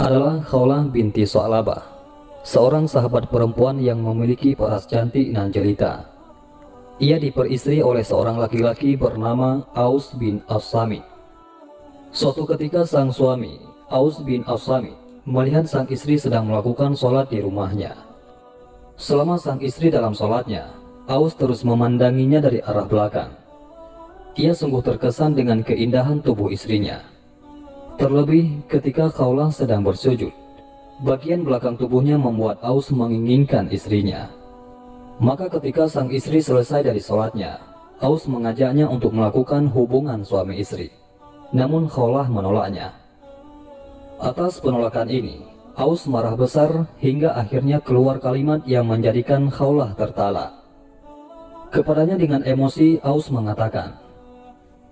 adalah 0.00 0.40
Khawlah 0.40 0.88
binti 0.88 1.28
So'alabah, 1.28 1.84
seorang 2.40 2.88
sahabat 2.88 3.28
perempuan 3.28 3.76
yang 3.76 4.00
memiliki 4.00 4.56
paras 4.56 4.88
cantik 4.88 5.28
dan 5.36 5.52
jelita. 5.52 6.08
Ia 7.04 7.20
diperistri 7.20 7.84
oleh 7.84 8.00
seorang 8.00 8.40
laki-laki 8.40 8.96
bernama 8.96 9.60
Aus 9.76 10.16
bin 10.16 10.40
As-Samit. 10.48 11.04
Suatu 12.16 12.48
ketika 12.48 12.88
sang 12.88 13.12
suami, 13.12 13.60
Aus 13.92 14.24
bin 14.24 14.40
As-Samit, 14.48 14.96
melihat 15.28 15.68
sang 15.68 15.84
istri 15.92 16.16
sedang 16.16 16.48
melakukan 16.48 16.96
sholat 16.96 17.28
di 17.28 17.44
rumahnya. 17.44 17.92
Selama 18.96 19.36
sang 19.36 19.60
istri 19.60 19.92
dalam 19.92 20.16
sholatnya, 20.16 20.72
Aus 21.12 21.36
terus 21.36 21.60
memandanginya 21.60 22.40
dari 22.40 22.64
arah 22.64 22.88
belakang. 22.88 23.36
Ia 24.40 24.56
sungguh 24.56 24.80
terkesan 24.80 25.36
dengan 25.36 25.60
keindahan 25.60 26.24
tubuh 26.24 26.48
istrinya. 26.48 27.04
Terlebih 28.00 28.64
ketika 28.64 29.12
Khawlah 29.12 29.52
sedang 29.52 29.84
bersujud, 29.84 30.32
bagian 31.04 31.44
belakang 31.44 31.76
tubuhnya 31.76 32.16
membuat 32.16 32.56
Aus 32.64 32.88
menginginkan 32.88 33.68
istrinya. 33.68 34.32
Maka 35.20 35.52
ketika 35.52 35.84
sang 35.84 36.08
istri 36.08 36.40
selesai 36.40 36.80
dari 36.80 36.96
sholatnya, 36.96 37.60
Aus 38.00 38.24
mengajaknya 38.24 38.88
untuk 38.88 39.12
melakukan 39.12 39.68
hubungan 39.68 40.24
suami 40.24 40.56
istri. 40.64 40.88
Namun 41.52 41.92
Khawlah 41.92 42.24
menolaknya. 42.32 42.96
Atas 44.16 44.64
penolakan 44.64 45.12
ini, 45.12 45.44
Aus 45.76 46.08
marah 46.08 46.40
besar 46.40 46.88
hingga 47.04 47.36
akhirnya 47.36 47.84
keluar 47.84 48.16
kalimat 48.16 48.64
yang 48.64 48.88
menjadikan 48.88 49.52
Khawlah 49.52 49.92
tertala. 49.92 50.56
Kepadanya 51.68 52.16
dengan 52.16 52.48
emosi, 52.48 53.04
Aus 53.04 53.28
mengatakan, 53.28 54.00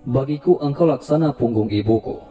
Bagiku 0.05 0.61
engkau 0.61 0.85
laksana 0.85 1.33
punggung 1.33 1.73
ibuku. 1.73 2.29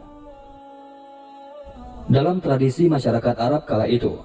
Dalam 2.09 2.41
tradisi 2.41 2.89
masyarakat 2.89 3.37
Arab 3.37 3.69
kala 3.69 3.85
itu, 3.85 4.17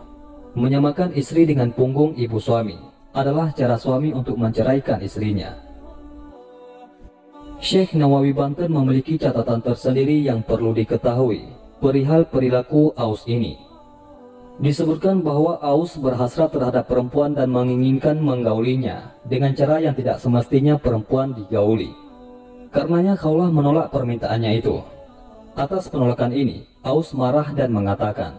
menyamakan 0.57 1.13
istri 1.13 1.45
dengan 1.45 1.69
punggung 1.69 2.17
ibu 2.17 2.41
suami 2.41 2.81
adalah 3.13 3.53
cara 3.53 3.77
suami 3.77 4.09
untuk 4.17 4.41
menceraikan 4.41 5.05
istrinya. 5.05 5.53
Syekh 7.61 7.93
Nawawi 7.93 8.33
Banten 8.33 8.73
memiliki 8.73 9.21
catatan 9.21 9.61
tersendiri 9.61 10.17
yang 10.25 10.41
perlu 10.41 10.73
diketahui 10.73 11.45
perihal 11.77 12.25
perilaku 12.25 12.97
Aus 12.97 13.29
ini. 13.29 13.61
Disebutkan 14.65 15.21
bahwa 15.21 15.61
Aus 15.61 16.01
berhasrat 16.01 16.57
terhadap 16.57 16.89
perempuan 16.89 17.37
dan 17.37 17.53
menginginkan 17.53 18.17
menggaulinya 18.17 19.13
dengan 19.29 19.53
cara 19.53 19.85
yang 19.85 19.93
tidak 19.93 20.25
semestinya 20.25 20.81
perempuan 20.81 21.37
digauli. 21.37 21.93
Karenanya 22.73 23.13
Khawlah 23.21 23.53
menolak 23.53 23.93
permintaannya 23.93 24.57
itu. 24.57 24.81
Atas 25.53 25.87
penolakan 25.93 26.33
ini, 26.33 26.74
Aus 26.85 27.17
marah 27.17 27.49
dan 27.57 27.73
mengatakan, 27.73 28.37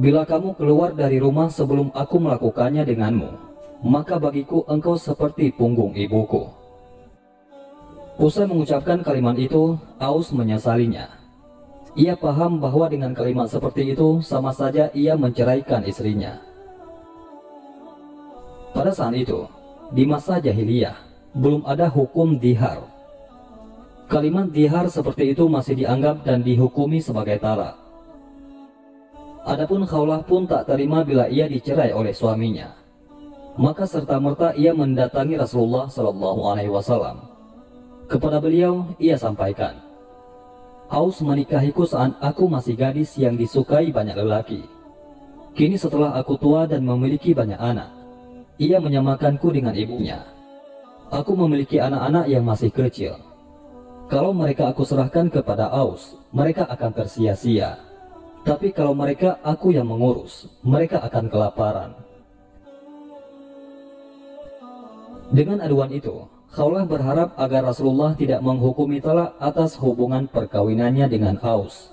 Bila 0.00 0.24
kamu 0.24 0.56
keluar 0.56 0.96
dari 0.96 1.20
rumah 1.20 1.52
sebelum 1.52 1.92
aku 1.92 2.16
melakukannya 2.16 2.88
denganmu, 2.88 3.30
maka 3.84 4.16
bagiku 4.16 4.64
engkau 4.64 4.96
seperti 4.96 5.52
punggung 5.52 5.92
ibuku. 5.92 6.48
Usai 8.16 8.48
mengucapkan 8.48 9.04
kalimat 9.04 9.36
itu, 9.36 9.76
Aus 10.00 10.32
menyesalinya. 10.32 11.04
Ia 12.00 12.16
paham 12.16 12.64
bahwa 12.64 12.88
dengan 12.88 13.12
kalimat 13.12 13.52
seperti 13.52 13.92
itu 13.92 14.24
sama 14.24 14.56
saja 14.56 14.88
ia 14.96 15.12
menceraikan 15.12 15.84
istrinya. 15.84 16.40
Pada 18.72 18.90
saat 18.90 19.12
itu, 19.20 19.44
di 19.92 20.08
masa 20.08 20.40
jahiliyah, 20.40 20.96
belum 21.36 21.68
ada 21.68 21.92
hukum 21.92 22.40
dihar 22.40 22.93
Kalimat 24.14 24.46
dihar 24.54 24.86
seperti 24.86 25.34
itu 25.34 25.50
masih 25.50 25.74
dianggap 25.74 26.22
dan 26.22 26.46
dihukumi 26.46 27.02
sebagai 27.02 27.34
talak. 27.42 27.74
Adapun 29.42 29.82
Khawlah 29.82 30.22
pun 30.22 30.46
tak 30.46 30.70
terima 30.70 31.02
bila 31.02 31.26
ia 31.26 31.50
dicerai 31.50 31.90
oleh 31.90 32.14
suaminya. 32.14 32.78
Maka 33.58 33.90
serta-merta 33.90 34.54
ia 34.54 34.70
mendatangi 34.70 35.34
Rasulullah 35.34 35.90
Shallallahu 35.90 36.46
Alaihi 36.46 36.70
Wasallam. 36.70 37.26
Kepada 38.06 38.38
beliau 38.38 38.94
ia 39.02 39.18
sampaikan, 39.18 39.82
Aus 40.86 41.18
menikahiku 41.18 41.82
saat 41.82 42.14
aku 42.22 42.46
masih 42.46 42.78
gadis 42.78 43.18
yang 43.18 43.34
disukai 43.34 43.90
banyak 43.90 44.14
lelaki. 44.14 44.62
Kini 45.58 45.74
setelah 45.74 46.14
aku 46.14 46.38
tua 46.38 46.70
dan 46.70 46.86
memiliki 46.86 47.34
banyak 47.34 47.58
anak, 47.58 47.90
ia 48.62 48.78
menyamakanku 48.78 49.50
dengan 49.50 49.74
ibunya. 49.74 50.22
Aku 51.10 51.34
memiliki 51.34 51.82
anak-anak 51.82 52.30
yang 52.30 52.46
masih 52.46 52.70
kecil 52.70 53.33
kalau 54.12 54.36
mereka 54.36 54.68
aku 54.68 54.84
serahkan 54.84 55.32
kepada 55.32 55.72
Aus, 55.72 56.20
mereka 56.28 56.68
akan 56.68 56.92
tersia-sia. 56.92 57.80
Tapi 58.44 58.76
kalau 58.76 58.92
mereka 58.92 59.40
aku 59.40 59.72
yang 59.72 59.88
mengurus, 59.88 60.44
mereka 60.60 61.00
akan 61.00 61.32
kelaparan. 61.32 61.90
Dengan 65.32 65.64
aduan 65.64 65.88
itu, 65.88 66.28
Khawlah 66.54 66.86
berharap 66.86 67.34
agar 67.34 67.66
Rasulullah 67.66 68.14
tidak 68.14 68.38
menghukumi 68.44 69.00
talak 69.00 69.34
atas 69.42 69.74
hubungan 69.80 70.30
perkawinannya 70.30 71.08
dengan 71.10 71.40
Aus. 71.40 71.90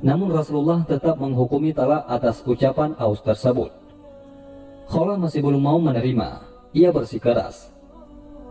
Namun 0.00 0.30
Rasulullah 0.30 0.86
tetap 0.86 1.18
menghukumi 1.18 1.74
talak 1.74 2.06
atas 2.06 2.40
ucapan 2.46 2.94
Aus 2.96 3.20
tersebut. 3.20 3.74
Khawlah 4.88 5.18
masih 5.20 5.42
belum 5.42 5.60
mau 5.60 5.76
menerima. 5.82 6.46
Ia 6.72 6.94
bersikeras. 6.94 7.68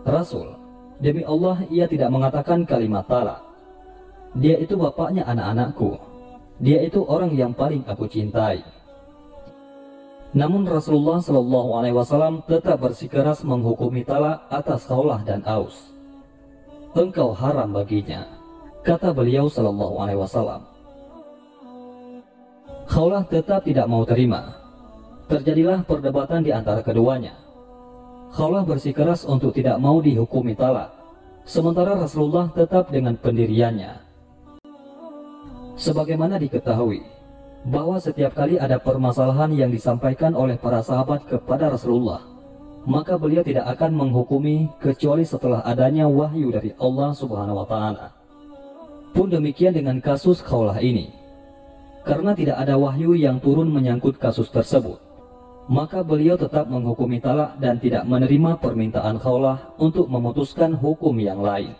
Rasul, 0.06 0.67
Demi 0.98 1.22
Allah 1.22 1.62
ia 1.70 1.86
tidak 1.86 2.10
mengatakan 2.10 2.66
kalimat 2.66 3.06
talak. 3.06 3.38
Dia 4.34 4.58
itu 4.58 4.74
bapaknya 4.74 5.22
anak-anakku. 5.30 5.94
Dia 6.58 6.82
itu 6.82 7.06
orang 7.06 7.32
yang 7.38 7.54
paling 7.54 7.86
aku 7.86 8.10
cintai. 8.10 8.66
Namun 10.34 10.68
Rasulullah 10.68 11.22
Shallallahu 11.24 11.70
Alaihi 11.80 11.96
Wasallam 11.96 12.44
tetap 12.44 12.84
bersikeras 12.84 13.40
menghukumi 13.46 14.04
talak 14.04 14.44
atas 14.52 14.84
Khawlah 14.84 15.24
dan 15.24 15.40
Aus. 15.48 15.94
Engkau 16.92 17.32
haram 17.32 17.72
baginya, 17.72 18.28
kata 18.84 19.14
beliau 19.14 19.48
Shallallahu 19.48 19.94
Alaihi 20.02 20.20
Wasallam. 20.20 20.66
Khawlah 22.90 23.24
tetap 23.24 23.64
tidak 23.64 23.86
mau 23.88 24.04
terima. 24.04 24.52
Terjadilah 25.30 25.86
perdebatan 25.86 26.44
di 26.44 26.50
antara 26.52 26.84
keduanya. 26.84 27.47
Khawlah 28.28 28.64
bersikeras 28.68 29.24
untuk 29.24 29.56
tidak 29.56 29.80
mau 29.80 30.04
dihukumi 30.04 30.52
talak, 30.52 30.92
sementara 31.48 31.96
Rasulullah 31.96 32.52
tetap 32.52 32.92
dengan 32.92 33.16
pendiriannya. 33.16 34.04
Sebagaimana 35.78 36.36
diketahui, 36.36 37.00
bahwa 37.64 37.96
setiap 37.98 38.36
kali 38.36 38.60
ada 38.60 38.76
permasalahan 38.76 39.50
yang 39.56 39.70
disampaikan 39.72 40.36
oleh 40.36 40.60
para 40.60 40.84
sahabat 40.84 41.24
kepada 41.26 41.72
Rasulullah, 41.72 42.22
maka 42.84 43.16
beliau 43.16 43.42
tidak 43.42 43.68
akan 43.78 43.96
menghukumi 43.96 44.68
kecuali 44.78 45.24
setelah 45.24 45.64
adanya 45.64 46.06
wahyu 46.06 46.52
dari 46.52 46.76
Allah 46.76 47.10
Subhanahu 47.16 47.64
wa 47.64 47.66
taala. 47.66 48.06
Pun 49.16 49.32
demikian 49.32 49.72
dengan 49.72 49.98
kasus 50.04 50.44
Khawlah 50.44 50.78
ini. 50.84 51.10
Karena 52.04 52.32
tidak 52.32 52.56
ada 52.60 52.76
wahyu 52.80 53.12
yang 53.16 53.40
turun 53.40 53.68
menyangkut 53.68 54.16
kasus 54.16 54.48
tersebut, 54.48 54.96
maka 55.68 56.00
beliau 56.00 56.40
tetap 56.40 56.64
menghukumi 56.64 57.20
talak 57.20 57.60
dan 57.60 57.76
tidak 57.76 58.08
menerima 58.08 58.56
permintaan 58.56 59.20
Khawlah 59.20 59.76
untuk 59.76 60.08
memutuskan 60.08 60.72
hukum 60.72 61.12
yang 61.20 61.44
lain. 61.44 61.76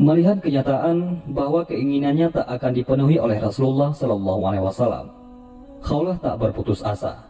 Melihat 0.00 0.40
kenyataan 0.40 1.24
bahwa 1.32 1.64
keinginannya 1.68 2.32
tak 2.32 2.48
akan 2.48 2.72
dipenuhi 2.72 3.16
oleh 3.20 3.36
Rasulullah 3.40 3.92
Shallallahu 3.92 4.40
Alaihi 4.48 4.64
Wasallam, 4.64 5.06
Khawlah 5.84 6.16
tak 6.20 6.40
berputus 6.40 6.80
asa. 6.80 7.28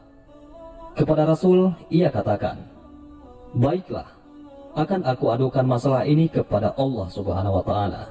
Kepada 0.94 1.26
Rasul, 1.26 1.74
ia 1.90 2.10
katakan, 2.10 2.62
Baiklah, 3.58 4.06
akan 4.78 5.02
aku 5.02 5.34
adukan 5.34 5.66
masalah 5.66 6.06
ini 6.06 6.30
kepada 6.30 6.74
Allah 6.78 7.06
Subhanahu 7.10 7.58
Wa 7.62 7.64
Taala. 7.66 8.02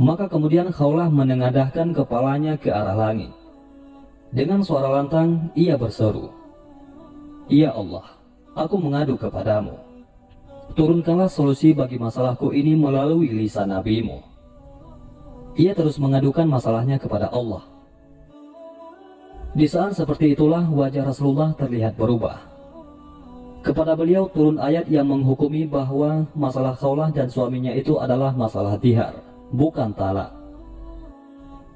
Maka 0.00 0.24
kemudian 0.28 0.72
Khawlah 0.72 1.12
menengadahkan 1.12 1.92
kepalanya 1.92 2.56
ke 2.60 2.72
arah 2.72 2.96
langit 2.96 3.37
dengan 4.28 4.60
suara 4.60 4.92
lantang, 4.92 5.48
ia 5.56 5.80
berseru, 5.80 6.28
Ya 7.48 7.72
Allah, 7.72 8.04
aku 8.52 8.76
mengadu 8.76 9.16
kepadamu. 9.16 9.80
Turunkanlah 10.76 11.32
solusi 11.32 11.72
bagi 11.72 11.96
masalahku 11.96 12.52
ini 12.52 12.76
melalui 12.76 13.32
lisan 13.32 13.72
nabimu. 13.72 14.20
Ia 15.56 15.72
terus 15.72 15.96
mengadukan 15.96 16.44
masalahnya 16.44 17.00
kepada 17.00 17.32
Allah. 17.32 17.64
Di 19.56 19.64
saat 19.64 19.96
seperti 19.96 20.36
itulah 20.36 20.68
wajah 20.68 21.08
Rasulullah 21.08 21.56
terlihat 21.56 21.96
berubah. 21.96 22.36
Kepada 23.64 23.98
beliau 23.98 24.30
turun 24.30 24.60
ayat 24.60 24.86
yang 24.86 25.08
menghukumi 25.08 25.66
bahwa 25.66 26.28
masalah 26.36 26.76
kaulah 26.76 27.10
dan 27.10 27.32
suaminya 27.32 27.74
itu 27.74 27.98
adalah 27.98 28.36
masalah 28.36 28.78
tihar, 28.78 29.18
bukan 29.50 29.90
talak. 29.96 30.37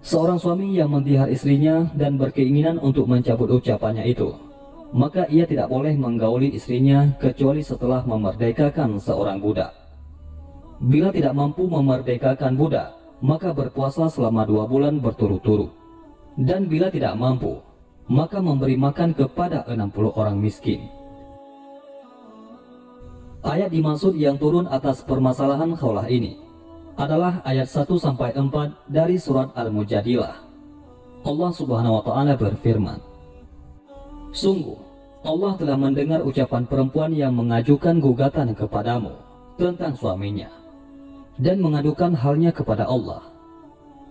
Seorang 0.02 0.34
suami 0.34 0.74
yang 0.74 0.90
mentihar 0.90 1.30
istrinya 1.30 1.86
dan 1.94 2.18
berkeinginan 2.18 2.82
untuk 2.82 3.06
mencabut 3.06 3.46
ucapannya 3.54 4.02
itu, 4.10 4.34
maka 4.90 5.30
ia 5.30 5.46
tidak 5.46 5.70
boleh 5.70 5.94
menggauli 5.94 6.50
istrinya 6.58 7.14
kecuali 7.22 7.62
setelah 7.62 8.02
memerdekakan 8.02 8.98
seorang 8.98 9.38
budak. 9.38 9.70
Bila 10.82 11.14
tidak 11.14 11.38
mampu 11.38 11.70
memerdekakan 11.70 12.58
budak, 12.58 12.98
maka 13.22 13.54
berpuasa 13.54 14.10
selama 14.10 14.42
dua 14.42 14.66
bulan 14.66 14.98
berturut-turut. 14.98 15.70
Dan 16.34 16.66
bila 16.66 16.90
tidak 16.90 17.14
mampu, 17.14 17.62
maka 18.10 18.42
memberi 18.42 18.74
makan 18.74 19.14
kepada 19.14 19.62
60 19.70 20.18
orang 20.18 20.34
miskin. 20.34 20.82
Ayat 23.46 23.70
dimaksud 23.70 24.18
yang 24.18 24.34
turun 24.34 24.66
atas 24.66 25.06
permasalahan 25.06 25.78
khaulah 25.78 26.10
ini 26.10 26.41
adalah 26.96 27.40
ayat 27.46 27.68
1 27.68 27.88
sampai 27.96 28.36
4 28.36 28.90
dari 28.90 29.16
surat 29.16 29.52
Al-Mujadilah. 29.56 30.36
Allah 31.22 31.50
Subhanahu 31.54 32.00
wa 32.00 32.02
taala 32.02 32.34
berfirman, 32.34 32.98
Sungguh 34.32 34.80
Allah 35.22 35.54
telah 35.54 35.78
mendengar 35.78 36.26
ucapan 36.26 36.66
perempuan 36.66 37.14
yang 37.14 37.36
mengajukan 37.38 38.02
gugatan 38.02 38.58
kepadamu 38.58 39.14
tentang 39.54 39.94
suaminya 39.94 40.50
dan 41.38 41.62
mengadukan 41.62 42.12
halnya 42.18 42.50
kepada 42.50 42.90
Allah. 42.90 43.22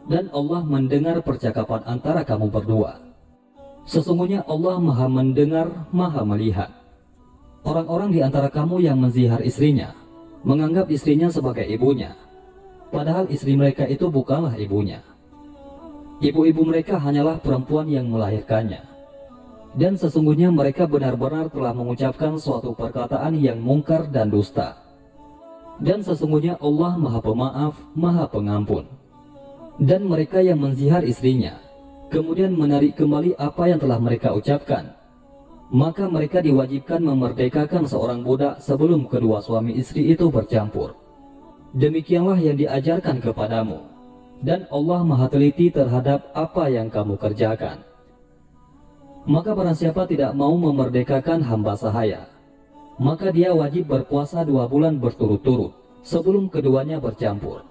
Dan 0.08 0.34
Allah 0.34 0.66
mendengar 0.66 1.22
percakapan 1.22 1.86
antara 1.86 2.26
kamu 2.26 2.50
berdua. 2.50 2.98
Sesungguhnya 3.86 4.42
Allah 4.50 4.82
maha 4.82 5.06
mendengar, 5.06 5.90
maha 5.94 6.26
melihat. 6.26 6.74
Orang-orang 7.62 8.10
di 8.10 8.26
antara 8.26 8.50
kamu 8.50 8.82
yang 8.82 8.98
menzihar 8.98 9.46
istrinya, 9.46 9.94
menganggap 10.42 10.90
istrinya 10.90 11.30
sebagai 11.30 11.68
ibunya. 11.70 12.18
Padahal 12.92 13.32
istri 13.32 13.56
mereka 13.56 13.88
itu 13.88 14.12
bukanlah 14.12 14.54
ibunya. 14.60 15.00
Ibu-ibu 16.22 16.62
mereka 16.68 17.02
hanyalah 17.02 17.42
perempuan 17.42 17.90
yang 17.90 18.12
melahirkannya. 18.12 18.86
Dan 19.74 19.96
sesungguhnya 19.96 20.52
mereka 20.52 20.86
benar-benar 20.86 21.48
telah 21.48 21.72
mengucapkan 21.72 22.36
suatu 22.36 22.76
perkataan 22.76 23.40
yang 23.40 23.58
mungkar 23.58 24.12
dan 24.12 24.28
dusta. 24.28 24.78
Dan 25.82 26.06
sesungguhnya 26.06 26.60
Allah 26.62 26.94
maha 27.00 27.20
pemaaf, 27.24 27.74
maha 27.98 28.30
pengampun. 28.30 28.86
Dan 29.82 30.06
mereka 30.06 30.44
yang 30.46 30.62
menzihar 30.62 31.02
istrinya, 31.02 31.58
kemudian 32.14 32.54
menarik 32.54 32.94
kembali 32.94 33.34
apa 33.40 33.72
yang 33.72 33.80
telah 33.82 33.98
mereka 33.98 34.36
ucapkan, 34.36 34.94
maka 35.74 36.06
mereka 36.06 36.44
diwajibkan 36.44 37.02
memerdekakan 37.02 37.90
seorang 37.90 38.22
budak 38.22 38.62
sebelum 38.62 39.10
kedua 39.10 39.42
suami 39.42 39.74
istri 39.74 40.14
itu 40.14 40.30
bercampur. 40.30 41.01
Demikianlah 41.72 42.36
yang 42.36 42.60
diajarkan 42.60 43.24
kepadamu, 43.24 43.80
dan 44.44 44.68
Allah 44.68 45.08
maha 45.08 45.32
teliti 45.32 45.72
terhadap 45.72 46.28
apa 46.36 46.68
yang 46.68 46.92
kamu 46.92 47.16
kerjakan. 47.16 47.80
Maka 49.24 49.56
barang 49.56 49.78
siapa 49.80 50.04
tidak 50.04 50.36
mau 50.36 50.52
memerdekakan 50.60 51.40
hamba 51.46 51.80
sahaya, 51.80 52.28
maka 53.00 53.32
dia 53.32 53.56
wajib 53.56 53.88
berpuasa 53.88 54.44
dua 54.44 54.68
bulan 54.68 55.00
berturut-turut 55.00 55.72
sebelum 56.04 56.52
keduanya 56.52 57.00
bercampur. 57.00 57.64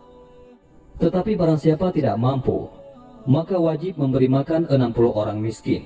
Tetapi 0.96 1.36
barang 1.36 1.60
siapa 1.60 1.92
tidak 1.92 2.16
mampu, 2.16 2.72
maka 3.28 3.60
wajib 3.60 4.00
memberi 4.00 4.32
makan 4.32 4.64
60 4.64 4.96
orang 5.12 5.36
miskin. 5.44 5.84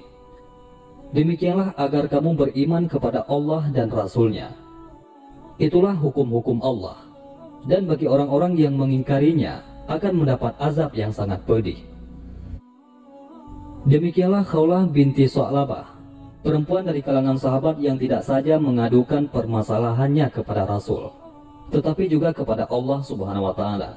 Demikianlah 1.11 1.75
agar 1.79 2.07
kamu 2.07 2.35
beriman 2.39 2.87
kepada 2.87 3.27
Allah 3.27 3.71
dan 3.75 3.91
Rasulnya. 3.91 4.55
Itulah 5.59 5.95
hukum-hukum 5.95 6.63
Allah. 6.63 7.14
Dan 7.65 7.89
bagi 7.89 8.05
orang-orang 8.05 8.61
yang 8.61 8.77
mengingkarinya 8.77 9.65
akan 9.89 10.13
mendapat 10.25 10.53
azab 10.61 10.93
yang 10.93 11.13
sangat 11.13 11.41
pedih. 11.49 11.81
Demikianlah 13.85 14.45
Khawlah 14.49 14.89
binti 14.89 15.29
So'labah 15.29 15.95
perempuan 16.45 16.85
dari 16.85 17.01
kalangan 17.01 17.41
sahabat 17.41 17.81
yang 17.81 17.97
tidak 17.97 18.21
saja 18.21 18.61
mengadukan 18.61 19.29
permasalahannya 19.33 20.29
kepada 20.29 20.69
Rasul, 20.69 21.09
tetapi 21.73 22.05
juga 22.13 22.37
kepada 22.37 22.69
Allah 22.69 23.01
Subhanahu 23.01 23.49
wa 23.49 23.55
taala. 23.57 23.97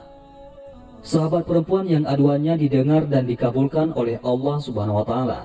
Sahabat 1.03 1.43
perempuan 1.43 1.85
yang 1.87 2.07
aduannya 2.07 2.55
didengar 2.55 3.05
dan 3.07 3.27
dikabulkan 3.27 3.91
oleh 3.93 4.17
Allah 4.23 4.57
Subhanahu 4.63 5.03
wa 5.03 5.05
taala. 5.05 5.41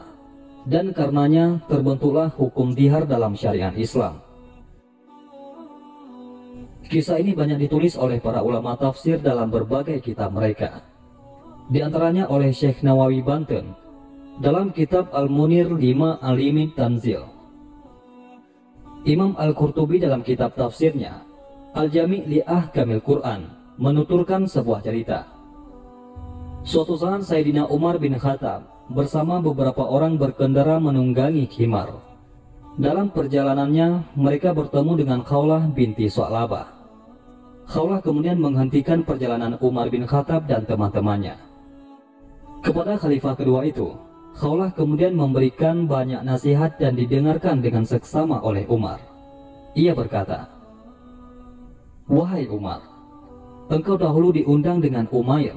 Dan 0.63 0.95
karenanya 0.95 1.59
terbentuklah 1.67 2.31
hukum 2.39 2.71
dihar 2.79 3.03
dalam 3.03 3.35
syariat 3.35 3.75
Islam. 3.75 4.23
Kisah 6.93 7.25
ini 7.25 7.33
banyak 7.33 7.57
ditulis 7.57 7.97
oleh 7.97 8.21
para 8.21 8.45
ulama 8.45 8.77
tafsir 8.77 9.17
dalam 9.17 9.49
berbagai 9.49 10.05
kitab 10.05 10.29
mereka. 10.29 10.85
Di 11.73 11.81
antaranya 11.81 12.29
oleh 12.29 12.53
Syekh 12.53 12.85
Nawawi 12.85 13.25
Banten 13.25 13.73
dalam 14.45 14.77
kitab 14.77 15.09
Al-Munir 15.17 15.73
5 15.73 16.21
Alimin 16.21 16.77
Tanzil. 16.77 17.25
Imam 19.09 19.33
Al-Qurtubi 19.41 20.05
dalam 20.05 20.21
kitab 20.21 20.53
tafsirnya 20.53 21.25
Al-Jami' 21.73 22.29
li 22.29 22.45
Ahkamil 22.45 23.01
Quran 23.01 23.49
menuturkan 23.81 24.45
sebuah 24.45 24.85
cerita. 24.85 25.33
Suatu 26.61 27.01
saat 27.01 27.25
Sayyidina 27.25 27.73
Umar 27.73 27.97
bin 27.97 28.21
Khattab 28.21 28.69
bersama 28.93 29.41
beberapa 29.41 29.81
orang 29.81 30.21
berkendara 30.21 30.77
menunggangi 30.77 31.49
khimar. 31.49 32.05
Dalam 32.77 33.09
perjalanannya, 33.09 34.13
mereka 34.13 34.53
bertemu 34.53 34.93
dengan 35.01 35.25
Khawlah 35.25 35.73
binti 35.73 36.13
Su'labah. 36.13 36.82
Khawlah 37.71 38.03
kemudian 38.03 38.39
menghentikan 38.43 39.07
perjalanan 39.07 39.55
Umar 39.63 39.87
bin 39.89 40.05
Khattab 40.09 40.51
dan 40.51 40.67
teman-temannya. 40.67 41.39
Kepada 42.63 42.99
khalifah 42.99 43.35
kedua 43.35 43.67
itu, 43.67 43.95
Khawlah 44.39 44.73
kemudian 44.73 45.13
memberikan 45.13 45.85
banyak 45.85 46.25
nasihat 46.25 46.81
dan 46.81 46.97
didengarkan 46.97 47.61
dengan 47.61 47.85
seksama 47.85 48.41
oleh 48.41 48.65
Umar. 48.71 49.03
Ia 49.77 49.93
berkata, 49.93 50.49
Wahai 52.09 52.49
Umar, 52.51 52.83
engkau 53.73 53.97
dahulu 53.97 54.35
diundang 54.35 54.83
dengan 54.83 55.09
Umair, 55.15 55.57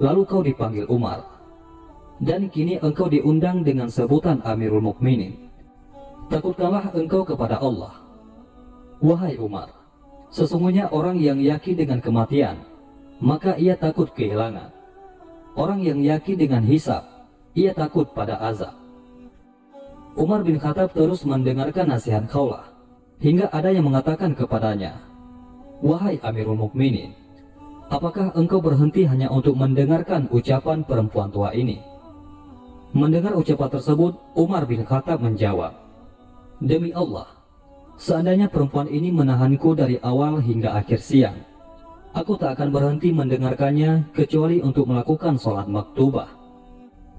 lalu 0.00 0.22
kau 0.24 0.40
dipanggil 0.40 0.88
Umar. 0.88 1.22
Dan 2.22 2.46
kini 2.48 2.78
engkau 2.78 3.10
diundang 3.10 3.66
dengan 3.66 3.90
sebutan 3.90 4.38
Amirul 4.46 4.80
Mukminin. 4.80 5.50
Takutkanlah 6.30 6.94
engkau 6.94 7.26
kepada 7.26 7.58
Allah. 7.60 8.00
Wahai 9.02 9.36
Umar, 9.36 9.68
sesungguhnya 10.34 10.90
orang 10.90 11.22
yang 11.22 11.38
yakin 11.38 11.78
dengan 11.78 12.02
kematian, 12.02 12.58
maka 13.22 13.54
ia 13.54 13.78
takut 13.78 14.10
kehilangan. 14.10 14.74
Orang 15.54 15.86
yang 15.86 16.02
yakin 16.02 16.34
dengan 16.34 16.66
hisab, 16.66 17.06
ia 17.54 17.70
takut 17.70 18.10
pada 18.10 18.42
azab. 18.42 18.74
Umar 20.18 20.42
bin 20.42 20.58
Khattab 20.58 20.90
terus 20.90 21.22
mendengarkan 21.22 21.86
nasihat 21.86 22.26
Khawlah, 22.26 22.74
hingga 23.22 23.46
ada 23.54 23.70
yang 23.70 23.86
mengatakan 23.86 24.34
kepadanya, 24.34 24.98
Wahai 25.78 26.18
Amirul 26.22 26.58
Mukminin, 26.58 27.14
apakah 27.90 28.34
engkau 28.34 28.58
berhenti 28.58 29.06
hanya 29.06 29.30
untuk 29.30 29.54
mendengarkan 29.54 30.26
ucapan 30.34 30.82
perempuan 30.82 31.30
tua 31.30 31.54
ini? 31.54 31.78
Mendengar 32.94 33.34
ucapan 33.34 33.70
tersebut, 33.74 34.18
Umar 34.38 34.66
bin 34.66 34.86
Khattab 34.86 35.18
menjawab, 35.18 35.74
Demi 36.62 36.94
Allah, 36.94 37.33
seandainya 37.98 38.50
perempuan 38.50 38.90
ini 38.90 39.10
menahanku 39.10 39.74
dari 39.74 39.98
awal 40.02 40.38
hingga 40.42 40.74
akhir 40.74 41.00
siang, 41.02 41.38
aku 42.14 42.38
tak 42.38 42.58
akan 42.58 42.70
berhenti 42.70 43.10
mendengarkannya 43.10 44.14
kecuali 44.14 44.62
untuk 44.62 44.86
melakukan 44.90 45.36
sholat 45.36 45.66
maktubah. 45.66 46.30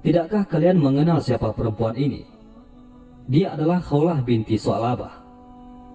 Tidakkah 0.06 0.46
kalian 0.46 0.78
mengenal 0.78 1.18
siapa 1.20 1.50
perempuan 1.52 1.98
ini? 1.98 2.24
Dia 3.26 3.58
adalah 3.58 3.82
Khawlah 3.82 4.22
binti 4.22 4.54
Su'alabah. 4.54 5.26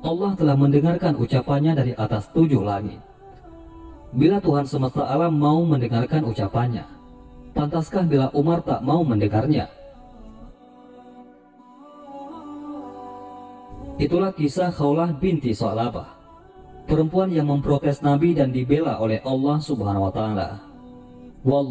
Allah 0.02 0.32
telah 0.34 0.56
mendengarkan 0.58 1.14
ucapannya 1.14 1.78
dari 1.78 1.92
atas 1.94 2.26
tujuh 2.34 2.64
langit. 2.64 2.98
Bila 4.10 4.42
Tuhan 4.42 4.66
semesta 4.66 5.06
alam 5.06 5.38
mau 5.38 5.62
mendengarkan 5.62 6.26
ucapannya, 6.26 6.82
pantaskah 7.54 8.02
bila 8.02 8.26
Umar 8.34 8.66
tak 8.66 8.82
mau 8.82 9.06
mendengarnya? 9.06 9.70
Itulah 14.00 14.32
kisah 14.32 14.72
Khawlah 14.72 15.12
binti 15.12 15.52
Su'alabah, 15.52 16.08
perempuan 16.88 17.28
yang 17.28 17.52
memprotes 17.52 18.00
Nabi 18.00 18.32
dan 18.32 18.48
dibela 18.48 18.96
oleh 18.96 19.20
Allah 19.28 19.60
Subhanahu 19.60 20.08
wa 20.08 20.12
taala. 20.16 20.48
Wallah 21.44 21.68